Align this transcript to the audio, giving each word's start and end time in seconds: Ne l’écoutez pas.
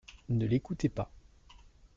Ne 0.29 0.47
l’écoutez 0.47 0.89
pas. 0.89 1.11